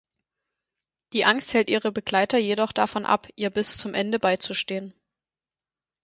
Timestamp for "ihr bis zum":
3.35-3.93